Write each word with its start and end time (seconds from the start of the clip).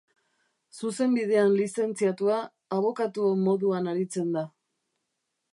Zuzenbidean 0.79 1.53
lizentziatua, 1.59 2.39
abokatu 2.79 3.29
moduan 3.45 3.93
aritzen 3.93 4.37
da. 4.39 4.47